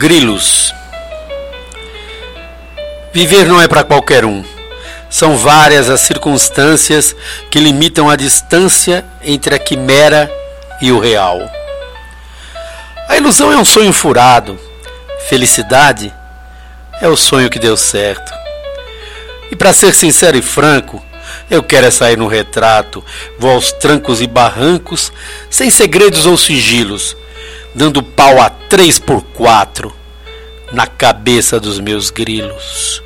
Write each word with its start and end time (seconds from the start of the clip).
Grilos. 0.00 0.74
Viver 3.12 3.44
não 3.44 3.60
é 3.60 3.68
para 3.68 3.84
qualquer 3.84 4.24
um. 4.24 4.42
São 5.10 5.36
várias 5.36 5.90
as 5.90 6.00
circunstâncias 6.00 7.14
que 7.50 7.60
limitam 7.60 8.08
a 8.08 8.16
distância 8.16 9.04
entre 9.22 9.54
a 9.54 9.58
quimera 9.58 10.32
e 10.80 10.90
o 10.90 10.98
real. 10.98 11.38
A 13.10 13.18
ilusão 13.18 13.52
é 13.52 13.58
um 13.58 13.64
sonho 13.64 13.92
furado. 13.92 14.58
Felicidade 15.28 16.10
é 16.98 17.06
o 17.06 17.14
sonho 17.14 17.50
que 17.50 17.58
deu 17.58 17.76
certo. 17.76 18.32
E 19.50 19.56
para 19.56 19.74
ser 19.74 19.92
sincero 19.92 20.38
e 20.38 20.40
franco, 20.40 21.04
eu 21.50 21.62
quero 21.62 21.88
é 21.88 21.90
sair 21.90 22.16
no 22.16 22.26
retrato, 22.26 23.04
vou 23.38 23.50
aos 23.50 23.70
trancos 23.70 24.22
e 24.22 24.26
barrancos, 24.26 25.12
sem 25.50 25.68
segredos 25.68 26.24
ou 26.24 26.38
sigilos, 26.38 27.14
dando 27.74 28.02
pau 28.02 28.40
a 28.40 28.50
três 28.50 28.98
por 28.98 29.22
quatro 29.22 29.94
na 30.72 30.86
cabeça 30.86 31.58
dos 31.58 31.80
meus 31.80 32.10
grilos. 32.10 33.02